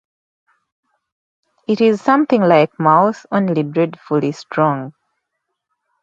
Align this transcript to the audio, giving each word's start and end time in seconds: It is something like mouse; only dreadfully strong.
It 1.67 1.79
is 1.79 2.01
something 2.01 2.41
like 2.41 2.79
mouse; 2.79 3.27
only 3.31 3.61
dreadfully 3.61 4.31
strong. 4.31 4.93